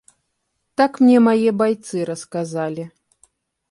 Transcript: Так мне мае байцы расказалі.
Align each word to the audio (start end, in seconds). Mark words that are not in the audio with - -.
Так 0.81 0.91
мне 1.03 1.17
мае 1.27 1.49
байцы 1.61 2.09
расказалі. 2.13 2.83